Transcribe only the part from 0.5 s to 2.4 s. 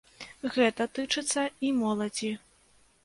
Гэта тычыцца і моладзі.